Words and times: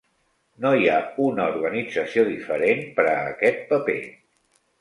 No 0.63 0.71
hi 0.77 0.87
ha 0.93 0.95
una 1.25 1.45
organització 1.51 2.25
diferent 2.31 2.83
per 2.99 3.07
a 3.13 3.15
aquest 3.35 3.63
paper. 3.75 4.03